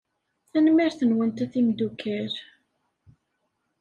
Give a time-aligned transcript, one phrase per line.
[0.51, 2.31] Tanemmirt-nwent a timeddukal.